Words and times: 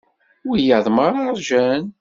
Wiyaḍ 0.49 0.85
merra 0.95 1.25
rjan. 1.37 1.83